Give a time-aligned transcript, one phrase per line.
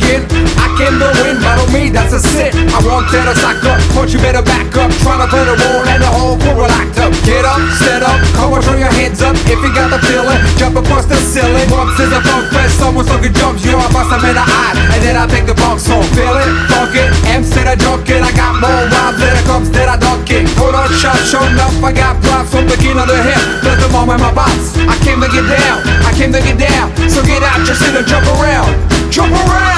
[0.00, 0.24] again.
[0.56, 2.52] I can to win, battle me, that's a sin.
[2.72, 4.90] I want that a sock up, but you better back up.
[5.04, 7.12] Tryna put a wall and the hole for a locked up.
[7.28, 10.40] Get up, stand up, come on, throw your hands up if you got the feeling.
[10.56, 12.80] Jump across the ceiling, bumps is a funk fest.
[12.80, 15.56] Someone's looking jumps, You're I bust them in the eye, and then I pick the
[15.56, 16.06] box home.
[16.16, 18.22] Feel it, fuck it, M said I it.
[18.24, 20.48] I got more rhymes than it comes that I dunk it.
[20.56, 23.44] Hold on, shot, show enough, I got props from the king of the hill.
[23.64, 24.76] Let them all in my box.
[24.80, 26.88] I came to get down, I came to get down.
[27.10, 28.70] So get out, just sit and jump around,
[29.10, 29.69] jump around.